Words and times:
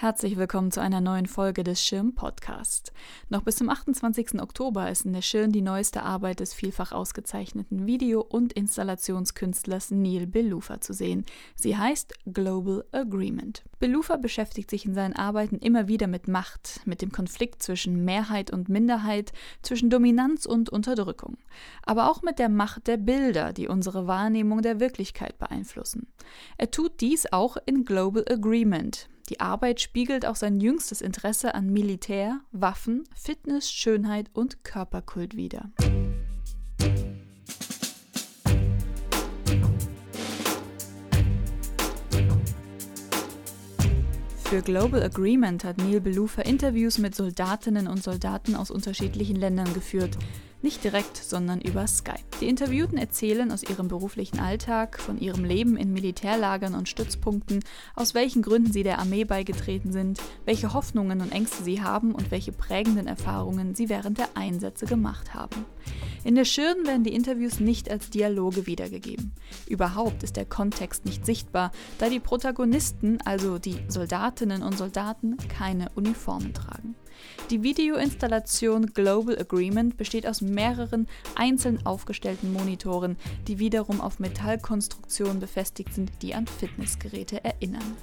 Herzlich 0.00 0.38
willkommen 0.38 0.70
zu 0.70 0.80
einer 0.80 1.02
neuen 1.02 1.26
Folge 1.26 1.62
des 1.62 1.84
Schirm 1.84 2.14
Podcast. 2.14 2.94
Noch 3.28 3.42
bis 3.42 3.56
zum 3.56 3.68
28. 3.68 4.40
Oktober 4.40 4.90
ist 4.90 5.04
in 5.04 5.12
der 5.12 5.20
Schirn 5.20 5.52
die 5.52 5.60
neueste 5.60 6.02
Arbeit 6.04 6.40
des 6.40 6.54
vielfach 6.54 6.92
ausgezeichneten 6.92 7.86
Video- 7.86 8.22
und 8.22 8.54
Installationskünstlers 8.54 9.90
Neil 9.90 10.26
Belufa 10.26 10.80
zu 10.80 10.94
sehen. 10.94 11.26
Sie 11.54 11.76
heißt 11.76 12.14
Global 12.32 12.86
Agreement. 12.92 13.62
Belufa 13.78 14.16
beschäftigt 14.16 14.70
sich 14.70 14.86
in 14.86 14.94
seinen 14.94 15.16
Arbeiten 15.16 15.58
immer 15.58 15.86
wieder 15.86 16.06
mit 16.06 16.28
Macht, 16.28 16.80
mit 16.86 17.02
dem 17.02 17.12
Konflikt 17.12 17.62
zwischen 17.62 18.02
Mehrheit 18.02 18.50
und 18.50 18.70
Minderheit, 18.70 19.34
zwischen 19.60 19.90
Dominanz 19.90 20.46
und 20.46 20.70
Unterdrückung, 20.70 21.36
aber 21.82 22.10
auch 22.10 22.22
mit 22.22 22.38
der 22.38 22.48
Macht 22.48 22.86
der 22.86 22.96
Bilder, 22.96 23.52
die 23.52 23.68
unsere 23.68 24.06
Wahrnehmung 24.06 24.62
der 24.62 24.80
Wirklichkeit 24.80 25.38
beeinflussen. 25.38 26.06
Er 26.56 26.70
tut 26.70 27.02
dies 27.02 27.30
auch 27.30 27.58
in 27.66 27.84
Global 27.84 28.24
Agreement, 28.30 29.09
die 29.30 29.38
Arbeit 29.38 29.80
spiegelt 29.80 30.26
auch 30.26 30.34
sein 30.34 30.58
jüngstes 30.58 31.00
Interesse 31.00 31.54
an 31.54 31.72
Militär, 31.72 32.40
Waffen, 32.50 33.04
Fitness, 33.14 33.70
Schönheit 33.70 34.28
und 34.32 34.64
Körperkult 34.64 35.36
wider. 35.36 35.70
Für 44.42 44.62
Global 44.62 45.00
Agreement 45.04 45.62
hat 45.62 45.78
Neil 45.78 46.00
Belufa 46.00 46.42
Interviews 46.42 46.98
mit 46.98 47.14
Soldatinnen 47.14 47.86
und 47.86 48.02
Soldaten 48.02 48.56
aus 48.56 48.72
unterschiedlichen 48.72 49.36
Ländern 49.36 49.72
geführt. 49.74 50.18
Nicht 50.62 50.84
direkt, 50.84 51.16
sondern 51.16 51.62
über 51.62 51.86
Skype. 51.86 52.18
Die 52.42 52.48
Interviewten 52.48 52.98
erzählen 52.98 53.50
aus 53.50 53.62
ihrem 53.62 53.88
beruflichen 53.88 54.40
Alltag, 54.40 55.00
von 55.00 55.18
ihrem 55.18 55.42
Leben 55.42 55.78
in 55.78 55.94
Militärlagern 55.94 56.74
und 56.74 56.86
Stützpunkten, 56.86 57.64
aus 57.94 58.12
welchen 58.12 58.42
Gründen 58.42 58.70
sie 58.70 58.82
der 58.82 58.98
Armee 58.98 59.24
beigetreten 59.24 59.90
sind, 59.90 60.20
welche 60.44 60.74
Hoffnungen 60.74 61.22
und 61.22 61.32
Ängste 61.32 61.64
sie 61.64 61.80
haben 61.82 62.14
und 62.14 62.30
welche 62.30 62.52
prägenden 62.52 63.06
Erfahrungen 63.06 63.74
sie 63.74 63.88
während 63.88 64.18
der 64.18 64.28
Einsätze 64.34 64.84
gemacht 64.84 65.32
haben. 65.32 65.64
In 66.22 66.34
der 66.34 66.44
Schirn 66.44 66.86
werden 66.86 67.04
die 67.04 67.14
Interviews 67.14 67.60
nicht 67.60 67.90
als 67.90 68.10
Dialoge 68.10 68.66
wiedergegeben. 68.66 69.32
Überhaupt 69.66 70.22
ist 70.22 70.36
der 70.36 70.44
Kontext 70.44 71.06
nicht 71.06 71.24
sichtbar, 71.24 71.72
da 71.98 72.10
die 72.10 72.20
Protagonisten, 72.20 73.18
also 73.24 73.58
die 73.58 73.76
Soldatinnen 73.88 74.62
und 74.62 74.76
Soldaten, 74.76 75.36
keine 75.48 75.90
Uniformen 75.94 76.52
tragen. 76.52 76.94
Die 77.50 77.62
Videoinstallation 77.62 78.86
Global 78.86 79.38
Agreement 79.38 79.96
besteht 79.96 80.26
aus 80.26 80.40
mehreren 80.40 81.08
einzeln 81.34 81.84
aufgestellten 81.84 82.52
Monitoren, 82.52 83.16
die 83.48 83.58
wiederum 83.58 84.00
auf 84.00 84.18
Metallkonstruktionen 84.18 85.40
befestigt 85.40 85.94
sind, 85.94 86.12
die 86.22 86.34
an 86.34 86.46
Fitnessgeräte 86.46 87.42
erinnern. 87.44 87.96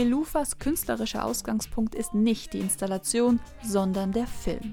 Belufas 0.00 0.58
künstlerischer 0.58 1.26
Ausgangspunkt 1.26 1.94
ist 1.94 2.14
nicht 2.14 2.54
die 2.54 2.60
Installation, 2.60 3.38
sondern 3.62 4.12
der 4.12 4.26
Film. 4.26 4.72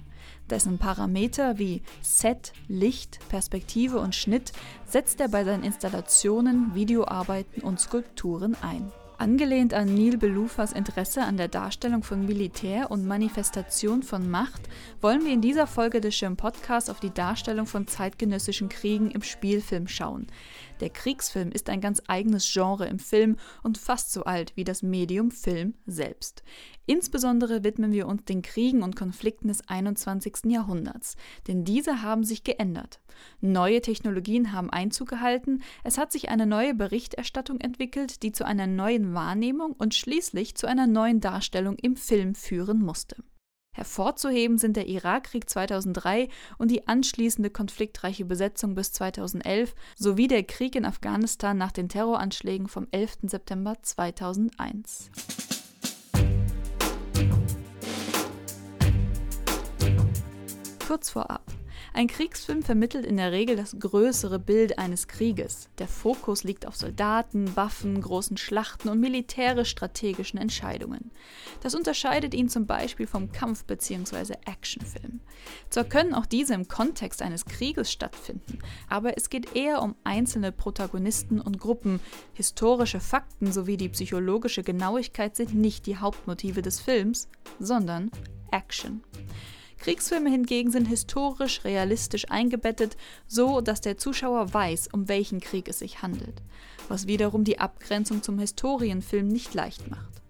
Dessen 0.50 0.78
Parameter 0.78 1.60
wie 1.60 1.82
Set, 2.02 2.54
Licht, 2.70 3.20
Perspektive 3.28 4.00
und 4.00 4.16
Schnitt 4.16 4.54
setzt 4.86 5.20
er 5.20 5.28
bei 5.28 5.44
seinen 5.44 5.66
Installationen, 5.66 6.74
Videoarbeiten 6.76 7.62
und 7.62 7.78
Skulpturen 7.78 8.56
ein. 8.62 8.90
Angelehnt 9.18 9.74
an 9.74 9.96
Neil 9.96 10.16
Belufas 10.16 10.72
Interesse 10.72 11.24
an 11.24 11.38
der 11.38 11.48
Darstellung 11.48 12.04
von 12.04 12.26
Militär 12.26 12.92
und 12.92 13.06
Manifestation 13.06 14.04
von 14.04 14.30
Macht, 14.30 14.62
wollen 15.02 15.26
wir 15.26 15.34
in 15.34 15.42
dieser 15.42 15.66
Folge 15.66 16.00
des 16.00 16.16
Schirm 16.16 16.38
Podcasts 16.38 16.90
auf 16.90 17.00
die 17.00 17.14
Darstellung 17.14 17.66
von 17.66 17.88
zeitgenössischen 17.88 18.70
Kriegen 18.70 19.10
im 19.10 19.24
Spielfilm 19.24 19.88
schauen. 19.88 20.28
Der 20.80 20.90
Kriegsfilm 20.90 21.52
ist 21.52 21.70
ein 21.70 21.82
ganz 21.82 22.02
eigenes 22.08 22.52
Genre 22.52 22.86
im 22.88 23.00
Film 23.00 23.38
und 23.64 23.78
fast 23.78 24.12
so 24.12 24.24
alt 24.24 24.54
wie 24.56 24.64
das 24.64 24.84
Medium 24.84 25.32
Film 25.32 25.74
selbst. 25.86 26.44
Insbesondere 26.86 27.64
widmen 27.64 27.92
wir 27.92 28.08
uns 28.08 28.24
den 28.26 28.42
Kriegen 28.42 28.82
und 28.82 28.96
Konflikten 28.96 29.50
des 29.50 29.68
21. 29.68 30.46
Jahrhunderts, 30.46 31.18
denn 31.48 31.66
diese 31.66 32.02
haben 32.02 32.24
sich 32.24 32.44
geändert. 32.44 33.02
Neue 33.42 33.82
Technologien 33.82 34.54
haben 34.54 34.70
Einzug 34.70 35.10
gehalten, 35.10 35.62
es 35.84 35.98
hat 35.98 36.12
sich 36.12 36.30
eine 36.30 36.46
neue 36.46 36.74
Berichterstattung 36.74 37.60
entwickelt, 37.60 38.24
die 38.24 38.32
zu 38.32 38.46
einer 38.46 38.68
neuen 38.68 39.14
Wahrnehmung 39.14 39.74
und 39.74 39.96
schließlich 39.96 40.56
zu 40.56 40.68
einer 40.68 40.88
neuen 40.88 41.20
Darstellung 41.20 41.78
im 41.78 41.96
Film 41.96 42.36
führen 42.36 42.80
musste. 42.80 43.18
Hervorzuheben 43.78 44.58
sind 44.58 44.76
der 44.76 44.88
Irakkrieg 44.88 45.48
2003 45.48 46.30
und 46.58 46.72
die 46.72 46.88
anschließende 46.88 47.52
konfliktreiche 47.52 48.26
Besetzung 48.26 48.74
bis 48.74 48.92
2011 48.92 49.76
sowie 49.96 50.28
der 50.28 50.42
Krieg 50.42 50.76
in 50.76 50.84
Afghanistan 50.84 51.60
nach 51.60 51.72
den 51.72 51.88
Terroranschlägen 51.88 52.68
vom 52.70 52.88
11. 52.90 53.18
September 53.28 53.76
2001. 53.84 55.12
Kurz 60.88 61.12
vorab. 61.12 61.57
Ein 61.98 62.06
Kriegsfilm 62.06 62.62
vermittelt 62.62 63.08
in 63.08 63.18
der 63.18 63.32
Regel 63.32 63.56
das 63.56 63.76
größere 63.80 64.38
Bild 64.38 64.78
eines 64.78 65.08
Krieges. 65.08 65.68
Der 65.80 65.88
Fokus 65.88 66.44
liegt 66.44 66.68
auf 66.68 66.76
Soldaten, 66.76 67.56
Waffen, 67.56 68.00
großen 68.00 68.38
Schlachten 68.38 68.90
und 68.90 69.00
militärisch-strategischen 69.00 70.38
Entscheidungen. 70.38 71.10
Das 71.64 71.74
unterscheidet 71.74 72.36
ihn 72.36 72.50
zum 72.50 72.68
Beispiel 72.68 73.08
vom 73.08 73.32
Kampf- 73.32 73.64
bzw. 73.64 74.36
Actionfilm. 74.46 75.22
Zwar 75.72 75.86
können 75.86 76.14
auch 76.14 76.28
diese 76.28 76.54
im 76.54 76.68
Kontext 76.68 77.24
eines 77.24 77.46
Krieges 77.46 77.92
stattfinden, 77.92 78.60
aber 78.88 79.18
es 79.18 79.32
geht 79.32 79.56
eher 79.56 79.82
um 79.82 79.96
einzelne 80.04 80.52
Protagonisten 80.52 81.42
und 81.42 81.58
Gruppen. 81.58 82.00
Historische 82.34 83.00
Fakten 83.00 83.52
sowie 83.52 83.76
die 83.76 83.90
psychologische 83.90 84.62
Genauigkeit 84.62 85.36
sind 85.36 85.56
nicht 85.56 85.88
die 85.88 85.98
Hauptmotive 85.98 86.62
des 86.62 86.80
Films, 86.80 87.28
sondern 87.60 88.12
Action. 88.52 89.02
Kriegsfilme 89.78 90.30
hingegen 90.30 90.72
sind 90.72 90.88
historisch 90.88 91.64
realistisch 91.64 92.30
eingebettet, 92.30 92.98
so 93.28 93.62
dass 93.62 93.82
der 93.82 93.98
Zuschauer 93.98 94.54
weiß, 94.54 94.90
um 94.92 95.08
welchen 95.08 95.40
Krieg 95.40 95.68
es 95.68 95.80
sich 95.80 96.02
handelt, 96.02 96.42
was 96.88 97.08
wiederum 97.08 97.44
die 97.44 97.60
Abgrenzung 97.60 98.24
zum 98.24 98.40
Historienfilm 98.40 99.28
nicht 99.28 99.54
leicht 99.54 99.90
macht. 99.90 100.22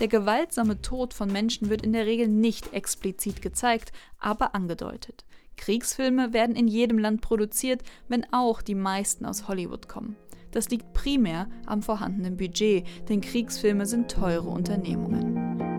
Der 0.00 0.08
gewaltsame 0.08 0.80
Tod 0.80 1.14
von 1.14 1.30
Menschen 1.30 1.70
wird 1.70 1.82
in 1.82 1.92
der 1.92 2.06
Regel 2.06 2.28
nicht 2.28 2.72
explizit 2.72 3.42
gezeigt, 3.42 3.92
aber 4.18 4.54
angedeutet. 4.54 5.24
Kriegsfilme 5.56 6.32
werden 6.32 6.56
in 6.56 6.66
jedem 6.66 6.98
Land 6.98 7.20
produziert, 7.20 7.82
wenn 8.08 8.26
auch 8.32 8.60
die 8.60 8.74
meisten 8.74 9.24
aus 9.24 9.46
Hollywood 9.46 9.88
kommen. 9.88 10.16
Das 10.50 10.68
liegt 10.68 10.92
primär 10.94 11.48
am 11.66 11.82
vorhandenen 11.82 12.36
Budget, 12.36 12.86
denn 13.08 13.20
Kriegsfilme 13.20 13.86
sind 13.86 14.10
teure 14.10 14.48
Unternehmungen. 14.48 15.73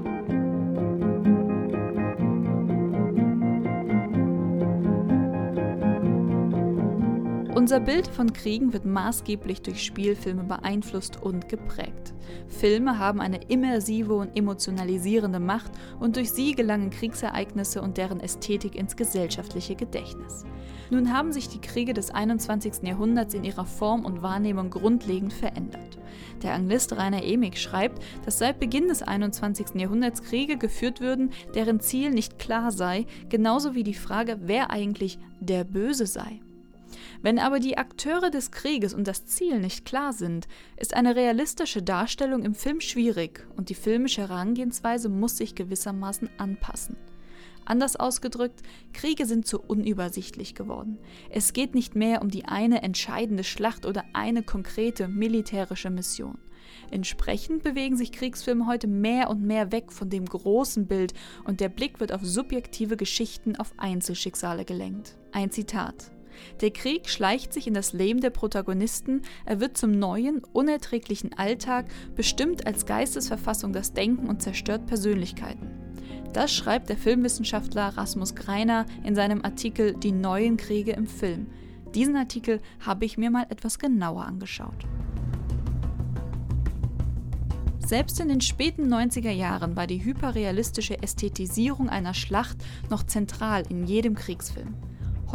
Unser 7.56 7.80
Bild 7.80 8.06
von 8.08 8.34
Kriegen 8.34 8.74
wird 8.74 8.84
maßgeblich 8.84 9.62
durch 9.62 9.82
Spielfilme 9.82 10.44
beeinflusst 10.44 11.24
und 11.24 11.48
geprägt. 11.48 12.14
Filme 12.50 13.00
haben 13.00 13.22
eine 13.22 13.40
immersive 13.48 14.14
und 14.14 14.36
emotionalisierende 14.36 15.40
Macht 15.40 15.72
und 16.02 16.18
durch 16.18 16.32
sie 16.32 16.52
gelangen 16.52 16.90
Kriegsereignisse 16.90 17.82
und 17.82 17.96
deren 17.96 18.20
Ästhetik 18.20 18.76
ins 18.76 18.98
gesellschaftliche 18.98 19.76
Gedächtnis. 19.76 20.44
Nun 20.90 21.14
haben 21.14 21.32
sich 21.32 21.48
die 21.48 21.62
Kriege 21.62 21.94
des 21.94 22.12
21. 22.12 22.84
Jahrhunderts 22.84 23.34
in 23.34 23.46
ihrer 23.46 23.66
Form 23.66 24.04
und 24.04 24.22
Wahrnehmung 24.22 24.70
grundlegend 24.70 25.32
verändert. 25.32 25.98
Der 26.44 26.56
Anglist 26.56 26.98
Rainer 26.98 27.24
Emig 27.24 27.58
schreibt, 27.58 28.04
dass 28.26 28.38
seit 28.38 28.60
Beginn 28.60 28.90
des 28.90 29.02
21. 29.02 29.76
Jahrhunderts 29.76 30.24
Kriege 30.24 30.58
geführt 30.58 31.00
würden, 31.00 31.32
deren 31.56 31.80
Ziel 31.80 32.12
nicht 32.12 32.38
klar 32.38 32.74
sei, 32.74 33.06
genauso 33.30 33.76
wie 33.76 33.84
die 33.84 33.94
Frage, 33.94 34.40
wer 34.42 34.72
eigentlich 34.72 35.20
der 35.40 35.64
Böse 35.64 36.06
sei. 36.06 36.42
Wenn 37.22 37.40
aber 37.40 37.60
die 37.60 37.78
Akteure 37.78 38.30
des 38.30 38.52
Krieges 38.52 38.94
und 38.94 39.08
das 39.08 39.26
Ziel 39.26 39.60
nicht 39.60 39.86
klar 39.86 40.14
sind, 40.14 40.48
ist 40.78 40.94
eine 40.94 41.16
realistische 41.16 41.82
Darstellung 41.82 42.44
im 42.44 42.56
Film 42.56 42.82
schwierig 42.82 43.48
und 43.56 43.70
die 43.70 43.76
filmische 43.76 44.22
Herangehensweise 44.22 45.10
muss 45.10 45.38
sich 45.38 45.56
gewissermaßen 45.56 46.30
anpassen. 46.38 46.98
Anders 47.66 47.96
ausgedrückt, 47.96 48.62
Kriege 48.94 49.26
sind 49.26 49.48
zu 49.48 49.60
unübersichtlich 49.60 50.54
geworden. 50.54 51.00
Es 51.32 51.52
geht 51.52 51.74
nicht 51.74 51.96
mehr 51.96 52.22
um 52.22 52.30
die 52.30 52.46
eine 52.46 52.84
entscheidende 52.84 53.44
Schlacht 53.44 53.88
oder 53.88 54.04
eine 54.14 54.44
konkrete 54.44 55.08
militärische 55.08 55.90
Mission. 55.90 56.38
Entsprechend 56.92 57.64
bewegen 57.64 57.98
sich 57.98 58.12
Kriegsfilme 58.12 58.68
heute 58.68 58.88
mehr 58.88 59.30
und 59.30 59.42
mehr 59.42 59.72
weg 59.72 59.92
von 59.92 60.10
dem 60.10 60.26
großen 60.26 60.88
Bild 60.88 61.14
und 61.44 61.60
der 61.60 61.70
Blick 61.70 62.00
wird 62.00 62.12
auf 62.12 62.24
subjektive 62.24 62.98
Geschichten, 62.98 63.56
auf 63.56 63.74
Einzelschicksale 63.78 64.66
gelenkt. 64.66 65.18
Ein 65.32 65.52
Zitat. 65.52 66.15
Der 66.62 66.72
Krieg 66.72 67.10
schleicht 67.10 67.54
sich 67.54 67.68
in 67.68 67.74
das 67.74 67.94
Leben 67.94 68.22
der 68.22 68.30
Protagonisten, 68.30 69.22
er 69.46 69.60
wird 69.60 69.78
zum 69.78 69.92
neuen, 69.92 70.44
unerträglichen 70.54 71.34
Alltag, 71.38 71.86
bestimmt 72.16 72.68
als 72.68 72.86
Geistesverfassung 72.86 73.74
das 73.74 73.94
Denken 73.94 74.28
und 74.28 74.42
zerstört 74.42 74.86
Persönlichkeiten. 74.86 75.70
Das 76.34 76.54
schreibt 76.54 76.90
der 76.90 76.98
Filmwissenschaftler 76.98 77.98
Rasmus 77.98 78.36
Greiner 78.36 78.86
in 79.04 79.16
seinem 79.16 79.44
Artikel 79.44 79.94
Die 79.94 80.12
neuen 80.12 80.58
Kriege 80.58 80.92
im 80.92 81.08
Film. 81.08 81.48
Diesen 81.94 82.18
Artikel 82.18 82.60
habe 82.82 83.06
ich 83.06 83.18
mir 83.18 83.32
mal 83.32 83.46
etwas 83.50 83.80
genauer 83.80 84.26
angeschaut. 84.26 84.86
Selbst 87.86 88.20
in 88.20 88.30
den 88.30 88.42
späten 88.42 88.92
90er 88.92 89.30
Jahren 89.30 89.76
war 89.76 89.86
die 89.86 90.04
hyperrealistische 90.04 91.02
Ästhetisierung 91.04 91.88
einer 91.88 92.16
Schlacht 92.16 92.58
noch 92.90 93.04
zentral 93.04 93.64
in 93.70 93.86
jedem 93.86 94.16
Kriegsfilm. 94.16 94.74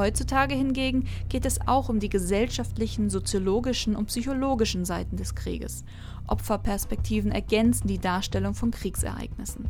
Heutzutage 0.00 0.54
hingegen 0.54 1.04
geht 1.28 1.44
es 1.44 1.60
auch 1.66 1.90
um 1.90 2.00
die 2.00 2.08
gesellschaftlichen, 2.08 3.10
soziologischen 3.10 3.94
und 3.94 4.06
psychologischen 4.06 4.86
Seiten 4.86 5.18
des 5.18 5.34
Krieges. 5.34 5.84
Opferperspektiven 6.26 7.30
ergänzen 7.30 7.86
die 7.86 7.98
Darstellung 7.98 8.54
von 8.54 8.70
Kriegsereignissen. 8.70 9.68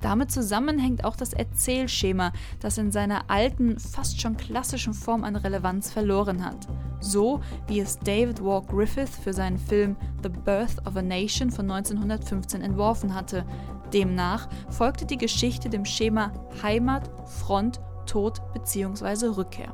Damit 0.00 0.32
zusammenhängt 0.32 1.04
auch 1.04 1.14
das 1.14 1.32
Erzählschema, 1.32 2.32
das 2.58 2.78
in 2.78 2.90
seiner 2.90 3.30
alten, 3.30 3.78
fast 3.78 4.20
schon 4.20 4.36
klassischen 4.36 4.92
Form 4.92 5.22
an 5.22 5.36
Relevanz 5.36 5.92
verloren 5.92 6.44
hat. 6.44 6.66
So 6.98 7.40
wie 7.68 7.78
es 7.78 7.96
David 8.00 8.42
Walk 8.42 8.70
Griffith 8.70 9.10
für 9.22 9.32
seinen 9.32 9.58
Film 9.58 9.94
The 10.24 10.30
Birth 10.30 10.84
of 10.84 10.96
a 10.96 11.02
Nation 11.02 11.52
von 11.52 11.70
1915 11.70 12.60
entworfen 12.62 13.14
hatte. 13.14 13.44
Demnach 13.92 14.48
folgte 14.68 15.06
die 15.06 15.18
Geschichte 15.18 15.70
dem 15.70 15.84
Schema 15.84 16.32
Heimat, 16.60 17.08
Front, 17.28 17.80
Tod 18.10 18.40
bzw. 18.54 19.36
Rückkehr. 19.36 19.72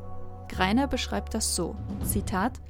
Greiner 0.50 0.88
beschreibt 0.88 1.32
das 1.32 1.56
so: 1.56 1.74
Zitat 2.04 2.60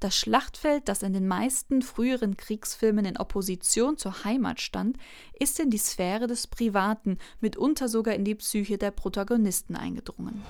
das 0.00 0.16
Schlachtfeld, 0.16 0.88
das 0.88 1.04
in 1.04 1.12
den 1.12 1.28
meisten 1.28 1.80
früheren 1.80 2.36
Kriegsfilmen 2.36 3.04
in 3.04 3.16
Opposition 3.16 3.96
zur 3.96 4.24
Heimat 4.24 4.60
stand, 4.60 4.96
ist 5.38 5.60
in 5.60 5.70
die 5.70 5.78
Sphäre 5.78 6.26
des 6.26 6.48
Privaten, 6.48 7.18
mitunter 7.40 7.86
sogar 7.86 8.14
in 8.14 8.24
die 8.24 8.34
Psyche 8.34 8.78
der 8.78 8.90
Protagonisten 8.90 9.76
eingedrungen. 9.76 10.42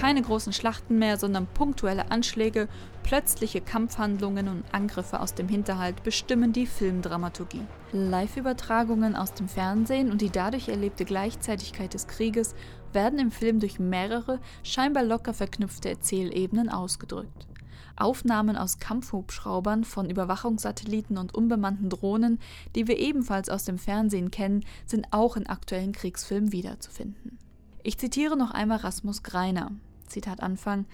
Keine 0.00 0.22
großen 0.22 0.54
Schlachten 0.54 0.98
mehr, 0.98 1.18
sondern 1.18 1.46
punktuelle 1.46 2.10
Anschläge, 2.10 2.68
plötzliche 3.02 3.60
Kampfhandlungen 3.60 4.48
und 4.48 4.64
Angriffe 4.72 5.20
aus 5.20 5.34
dem 5.34 5.46
Hinterhalt 5.46 6.02
bestimmen 6.02 6.54
die 6.54 6.66
Filmdramaturgie. 6.66 7.66
Live-Übertragungen 7.92 9.14
aus 9.14 9.34
dem 9.34 9.46
Fernsehen 9.46 10.10
und 10.10 10.22
die 10.22 10.30
dadurch 10.30 10.70
erlebte 10.70 11.04
Gleichzeitigkeit 11.04 11.92
des 11.92 12.06
Krieges 12.06 12.54
werden 12.94 13.18
im 13.18 13.30
Film 13.30 13.60
durch 13.60 13.78
mehrere, 13.78 14.40
scheinbar 14.62 15.04
locker 15.04 15.34
verknüpfte 15.34 15.90
Erzählebenen 15.90 16.70
ausgedrückt. 16.70 17.46
Aufnahmen 17.94 18.56
aus 18.56 18.78
Kampfhubschraubern, 18.78 19.84
von 19.84 20.08
Überwachungssatelliten 20.08 21.18
und 21.18 21.34
unbemannten 21.34 21.90
Drohnen, 21.90 22.38
die 22.74 22.88
wir 22.88 22.98
ebenfalls 22.98 23.50
aus 23.50 23.64
dem 23.66 23.76
Fernsehen 23.76 24.30
kennen, 24.30 24.64
sind 24.86 25.08
auch 25.10 25.36
in 25.36 25.46
aktuellen 25.46 25.92
Kriegsfilmen 25.92 26.52
wiederzufinden. 26.52 27.36
Ich 27.82 27.98
zitiere 27.98 28.38
noch 28.38 28.50
einmal 28.50 28.78
Rasmus 28.78 29.22
Greiner. 29.22 29.72
Zitat 30.10 30.42
Anfang, 30.42 30.86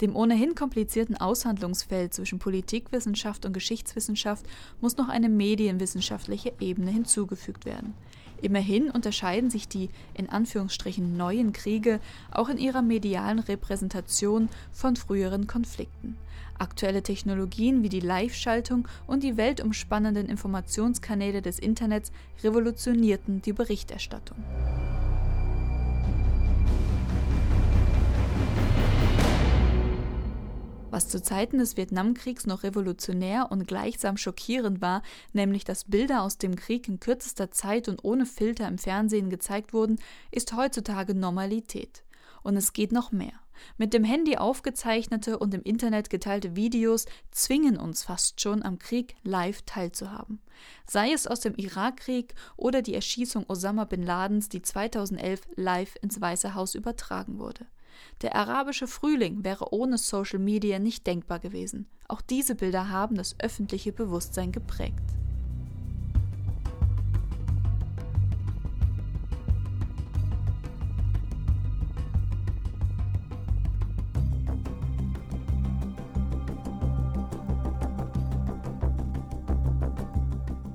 dem 0.00 0.14
ohnehin 0.14 0.54
komplizierten 0.54 1.16
Aushandlungsfeld 1.16 2.14
zwischen 2.14 2.38
Politikwissenschaft 2.38 3.44
und 3.44 3.52
Geschichtswissenschaft 3.52 4.46
muss 4.80 4.96
noch 4.96 5.08
eine 5.08 5.28
medienwissenschaftliche 5.28 6.52
Ebene 6.60 6.90
hinzugefügt 6.90 7.64
werden. 7.64 7.94
Immerhin 8.40 8.90
unterscheiden 8.90 9.50
sich 9.50 9.66
die 9.66 9.90
in 10.14 10.28
Anführungsstrichen 10.28 11.16
neuen 11.16 11.52
Kriege 11.52 11.98
auch 12.30 12.48
in 12.48 12.58
ihrer 12.58 12.82
medialen 12.82 13.40
Repräsentation 13.40 14.48
von 14.70 14.94
früheren 14.94 15.48
Konflikten. 15.48 16.16
Aktuelle 16.56 17.02
Technologien 17.02 17.82
wie 17.82 17.88
die 17.88 18.00
Live-Schaltung 18.00 18.86
und 19.06 19.22
die 19.22 19.36
weltumspannenden 19.36 20.28
Informationskanäle 20.28 21.42
des 21.42 21.58
Internets 21.58 22.12
revolutionierten 22.42 23.42
die 23.42 23.52
Berichterstattung. 23.52 24.38
Was 30.98 31.06
zu 31.06 31.22
Zeiten 31.22 31.58
des 31.58 31.76
Vietnamkriegs 31.76 32.44
noch 32.46 32.64
revolutionär 32.64 33.52
und 33.52 33.68
gleichsam 33.68 34.16
schockierend 34.16 34.80
war, 34.80 35.02
nämlich 35.32 35.62
dass 35.62 35.84
Bilder 35.84 36.22
aus 36.22 36.38
dem 36.38 36.56
Krieg 36.56 36.88
in 36.88 36.98
kürzester 36.98 37.52
Zeit 37.52 37.86
und 37.86 38.02
ohne 38.02 38.26
Filter 38.26 38.66
im 38.66 38.78
Fernsehen 38.78 39.30
gezeigt 39.30 39.72
wurden, 39.72 40.00
ist 40.32 40.56
heutzutage 40.56 41.14
Normalität. 41.14 42.02
Und 42.42 42.56
es 42.56 42.72
geht 42.72 42.90
noch 42.90 43.12
mehr. 43.12 43.34
Mit 43.76 43.94
dem 43.94 44.02
Handy 44.02 44.38
aufgezeichnete 44.38 45.38
und 45.38 45.54
im 45.54 45.62
Internet 45.62 46.10
geteilte 46.10 46.56
Videos 46.56 47.06
zwingen 47.30 47.76
uns 47.76 48.02
fast 48.02 48.40
schon 48.40 48.64
am 48.64 48.80
Krieg 48.80 49.14
live 49.22 49.62
teilzuhaben. 49.62 50.40
Sei 50.84 51.12
es 51.12 51.28
aus 51.28 51.38
dem 51.38 51.54
Irakkrieg 51.54 52.34
oder 52.56 52.82
die 52.82 52.94
Erschießung 52.94 53.44
Osama 53.46 53.84
bin 53.84 54.02
Ladens, 54.02 54.48
die 54.48 54.62
2011 54.62 55.42
live 55.54 55.94
ins 56.02 56.20
Weiße 56.20 56.56
Haus 56.56 56.74
übertragen 56.74 57.38
wurde. 57.38 57.66
Der 58.22 58.36
arabische 58.36 58.86
Frühling 58.86 59.44
wäre 59.44 59.72
ohne 59.72 59.98
Social 59.98 60.38
Media 60.38 60.78
nicht 60.78 61.06
denkbar 61.06 61.38
gewesen. 61.38 61.86
Auch 62.08 62.20
diese 62.20 62.54
Bilder 62.54 62.88
haben 62.88 63.16
das 63.16 63.36
öffentliche 63.38 63.92
Bewusstsein 63.92 64.52
geprägt. 64.52 65.17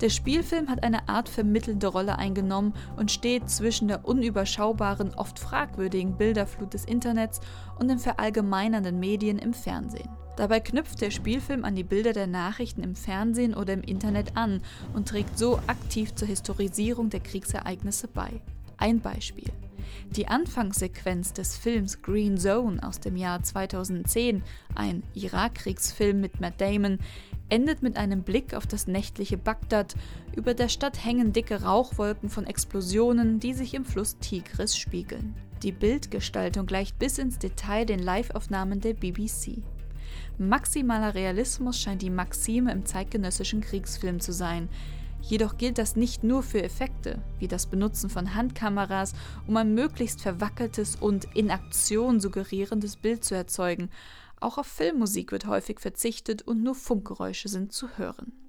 Der 0.04 0.10
Spielfilm 0.10 0.68
hat 0.68 0.82
eine 0.82 1.08
Art 1.08 1.30
vermittelnde 1.30 1.86
Rolle 1.86 2.18
eingenommen 2.18 2.74
und 2.98 3.10
steht 3.10 3.48
zwischen 3.48 3.88
der 3.88 4.04
unüberschaubaren, 4.04 5.14
oft 5.14 5.38
fragwürdigen 5.38 6.18
Bilderflut 6.18 6.74
des 6.74 6.84
Internets 6.84 7.40
und 7.78 7.88
den 7.88 7.98
verallgemeinernden 7.98 9.00
Medien 9.00 9.38
im 9.38 9.54
Fernsehen. 9.54 10.10
Dabei 10.36 10.60
knüpft 10.60 11.00
der 11.00 11.10
Spielfilm 11.10 11.64
an 11.64 11.74
die 11.74 11.84
Bilder 11.84 12.12
der 12.12 12.26
Nachrichten 12.26 12.82
im 12.82 12.96
Fernsehen 12.96 13.54
oder 13.54 13.72
im 13.72 13.80
Internet 13.80 14.36
an 14.36 14.60
und 14.92 15.08
trägt 15.08 15.38
so 15.38 15.58
aktiv 15.68 16.14
zur 16.14 16.28
Historisierung 16.28 17.08
der 17.08 17.20
Kriegsereignisse 17.20 18.06
bei. 18.06 18.42
Ein 18.76 19.00
Beispiel. 19.00 19.50
Die 20.16 20.28
Anfangssequenz 20.28 21.32
des 21.32 21.56
Films 21.56 22.02
Green 22.02 22.38
Zone 22.38 22.82
aus 22.82 23.00
dem 23.00 23.16
Jahr 23.16 23.42
2010, 23.42 24.42
ein 24.74 25.02
Irakkriegsfilm 25.14 26.20
mit 26.20 26.40
Matt 26.40 26.60
Damon, 26.60 26.98
endet 27.48 27.82
mit 27.82 27.96
einem 27.96 28.22
Blick 28.22 28.54
auf 28.54 28.66
das 28.66 28.86
nächtliche 28.86 29.36
Bagdad. 29.36 29.94
Über 30.34 30.54
der 30.54 30.68
Stadt 30.68 31.04
hängen 31.04 31.32
dicke 31.32 31.62
Rauchwolken 31.62 32.28
von 32.28 32.46
Explosionen, 32.46 33.40
die 33.40 33.54
sich 33.54 33.74
im 33.74 33.84
Fluss 33.84 34.18
Tigris 34.18 34.76
spiegeln. 34.76 35.34
Die 35.62 35.72
Bildgestaltung 35.72 36.66
gleicht 36.66 36.98
bis 36.98 37.18
ins 37.18 37.38
Detail 37.38 37.86
den 37.86 38.00
Liveaufnahmen 38.00 38.80
der 38.80 38.94
BBC. 38.94 39.62
Maximaler 40.36 41.14
Realismus 41.14 41.80
scheint 41.80 42.02
die 42.02 42.10
Maxime 42.10 42.72
im 42.72 42.84
zeitgenössischen 42.84 43.60
Kriegsfilm 43.60 44.20
zu 44.20 44.32
sein. 44.32 44.68
Jedoch 45.26 45.56
gilt 45.56 45.78
das 45.78 45.96
nicht 45.96 46.22
nur 46.22 46.42
für 46.42 46.62
Effekte, 46.62 47.22
wie 47.38 47.48
das 47.48 47.66
Benutzen 47.66 48.10
von 48.10 48.34
Handkameras, 48.34 49.14
um 49.46 49.56
ein 49.56 49.74
möglichst 49.74 50.20
verwackeltes 50.20 50.96
und 50.96 51.26
in 51.34 51.50
Aktion 51.50 52.20
suggerierendes 52.20 52.96
Bild 52.96 53.24
zu 53.24 53.34
erzeugen. 53.34 53.88
Auch 54.40 54.58
auf 54.58 54.66
Filmmusik 54.66 55.32
wird 55.32 55.46
häufig 55.46 55.80
verzichtet 55.80 56.42
und 56.42 56.62
nur 56.62 56.74
Funkgeräusche 56.74 57.48
sind 57.48 57.72
zu 57.72 57.96
hören. 57.96 58.43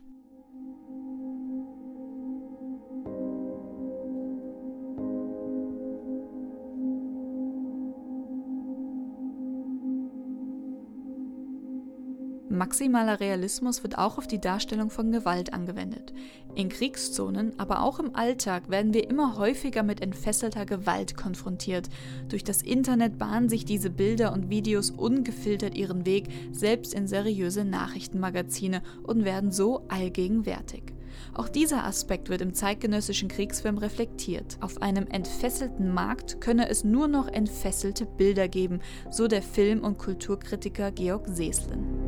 Maximaler 12.55 13.19
Realismus 13.19 13.83
wird 13.83 13.97
auch 13.97 14.17
auf 14.17 14.27
die 14.27 14.41
Darstellung 14.41 14.89
von 14.89 15.11
Gewalt 15.11 15.53
angewendet. 15.53 16.13
In 16.55 16.69
Kriegszonen, 16.69 17.53
aber 17.59 17.83
auch 17.83 17.99
im 17.99 18.15
Alltag 18.15 18.69
werden 18.69 18.93
wir 18.93 19.09
immer 19.09 19.37
häufiger 19.37 19.83
mit 19.83 20.01
entfesselter 20.01 20.65
Gewalt 20.65 21.17
konfrontiert. 21.17 21.89
Durch 22.29 22.43
das 22.43 22.61
Internet 22.61 23.17
bahnen 23.17 23.49
sich 23.49 23.65
diese 23.65 23.89
Bilder 23.89 24.31
und 24.33 24.49
Videos 24.49 24.89
ungefiltert 24.89 25.75
ihren 25.75 26.05
Weg, 26.05 26.27
selbst 26.51 26.93
in 26.93 27.07
seriöse 27.07 27.65
Nachrichtenmagazine 27.65 28.81
und 29.03 29.25
werden 29.25 29.51
so 29.51 29.81
allgegenwärtig. 29.89 30.95
Auch 31.33 31.49
dieser 31.49 31.83
Aspekt 31.83 32.29
wird 32.29 32.41
im 32.41 32.53
zeitgenössischen 32.53 33.27
Kriegsfilm 33.27 33.77
reflektiert. 33.77 34.57
Auf 34.61 34.81
einem 34.81 35.07
entfesselten 35.07 35.93
Markt 35.93 36.39
könne 36.39 36.69
es 36.69 36.83
nur 36.83 37.07
noch 37.07 37.27
entfesselte 37.27 38.05
Bilder 38.05 38.47
geben, 38.47 38.79
so 39.09 39.27
der 39.27 39.41
Film- 39.41 39.83
und 39.83 39.97
Kulturkritiker 39.97 40.91
Georg 40.91 41.27
Seslin. 41.27 42.04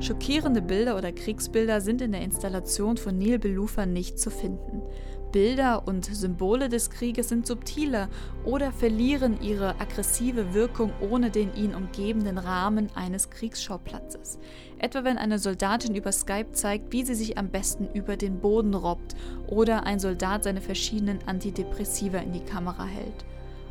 Schockierende 0.00 0.60
Bilder 0.60 0.96
oder 0.96 1.12
Kriegsbilder 1.12 1.80
sind 1.80 2.02
in 2.02 2.12
der 2.12 2.22
Installation 2.22 2.96
von 2.96 3.18
Neil 3.18 3.38
Belufa 3.38 3.86
nicht 3.86 4.18
zu 4.18 4.30
finden. 4.30 4.82
Bilder 5.34 5.88
und 5.88 6.04
Symbole 6.04 6.68
des 6.68 6.90
Krieges 6.90 7.28
sind 7.28 7.46
subtiler 7.46 8.08
oder 8.44 8.70
verlieren 8.70 9.42
ihre 9.42 9.80
aggressive 9.80 10.54
Wirkung 10.54 10.92
ohne 11.00 11.30
den 11.30 11.52
ihn 11.56 11.74
umgebenden 11.74 12.38
Rahmen 12.38 12.88
eines 12.94 13.30
Kriegsschauplatzes. 13.30 14.38
Etwa 14.78 15.02
wenn 15.02 15.18
eine 15.18 15.40
Soldatin 15.40 15.96
über 15.96 16.12
Skype 16.12 16.52
zeigt, 16.52 16.92
wie 16.92 17.04
sie 17.04 17.16
sich 17.16 17.36
am 17.36 17.48
besten 17.48 17.88
über 17.94 18.16
den 18.16 18.38
Boden 18.38 18.74
robbt 18.74 19.16
oder 19.48 19.86
ein 19.86 19.98
Soldat 19.98 20.44
seine 20.44 20.60
verschiedenen 20.60 21.18
Antidepressiva 21.26 22.18
in 22.18 22.32
die 22.32 22.44
Kamera 22.44 22.84
hält. 22.84 23.24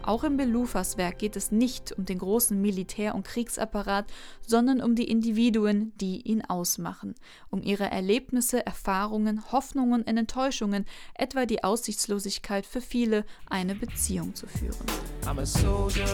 Auch 0.04 0.26
im 0.26 0.36
Belufas 0.36 0.98
Werk 0.98 1.20
geht 1.20 1.38
es 1.38 1.52
nicht 1.52 1.94
um 1.94 2.04
den 2.04 2.20
großen 2.20 2.62
Militär- 2.62 3.16
und 3.16 3.26
Kriegsapparat, 3.26 4.06
sondern 4.46 4.82
um 4.82 4.96
die 4.96 5.10
Individuen, 5.10 5.94
die 6.00 6.22
ihn 6.22 6.44
ausmachen, 6.44 7.16
um 7.50 7.64
ihre 7.64 7.86
Erlebnisse, 7.86 8.66
Erfahrungen, 8.66 9.52
Hoffnungen 9.54 10.02
und 10.02 10.18
Enttäuschungen, 10.18 10.86
etwa 11.14 11.46
die 11.46 11.64
Aussichtslosigkeit 11.64 12.66
für 12.66 12.82
viele, 12.82 13.26
eine 13.50 13.76
Beziehung 13.76 14.36
zu 14.36 14.46
führen. 14.48 14.86
I'm 15.26 15.40
a 15.40 15.46
soldier 15.46 16.06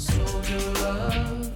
soldier 0.00 1.49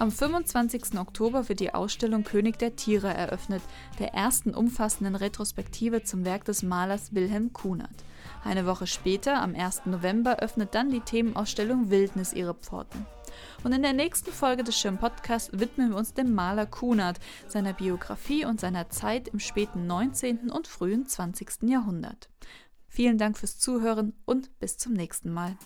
am 0.00 0.10
25. 0.10 0.98
Oktober 0.98 1.48
wird 1.48 1.60
die 1.60 1.74
Ausstellung 1.74 2.24
König 2.24 2.58
der 2.58 2.74
Tiere 2.74 3.12
eröffnet, 3.12 3.62
der 3.98 4.14
ersten 4.14 4.54
umfassenden 4.54 5.14
Retrospektive 5.14 6.02
zum 6.02 6.24
Werk 6.24 6.46
des 6.46 6.62
Malers 6.62 7.14
Wilhelm 7.14 7.52
Kunert. 7.52 8.04
Eine 8.42 8.64
Woche 8.64 8.86
später, 8.86 9.42
am 9.42 9.54
1. 9.54 9.82
November, 9.84 10.38
öffnet 10.38 10.74
dann 10.74 10.90
die 10.90 11.00
Themenausstellung 11.00 11.90
Wildnis 11.90 12.32
ihre 12.32 12.54
Pforten. 12.54 13.04
Und 13.62 13.72
in 13.72 13.82
der 13.82 13.92
nächsten 13.92 14.32
Folge 14.32 14.64
des 14.64 14.78
Schirm 14.78 14.96
Podcasts 14.96 15.50
widmen 15.52 15.90
wir 15.90 15.96
uns 15.98 16.14
dem 16.14 16.34
Maler 16.34 16.64
Kunert, 16.66 17.20
seiner 17.46 17.74
Biografie 17.74 18.46
und 18.46 18.58
seiner 18.58 18.88
Zeit 18.88 19.28
im 19.28 19.38
späten 19.38 19.86
19. 19.86 20.50
und 20.50 20.66
frühen 20.66 21.06
20. 21.06 21.64
Jahrhundert. 21.68 22.30
Vielen 22.88 23.18
Dank 23.18 23.36
fürs 23.36 23.58
Zuhören 23.58 24.14
und 24.24 24.58
bis 24.58 24.78
zum 24.78 24.94
nächsten 24.94 25.30
Mal. 25.30 25.56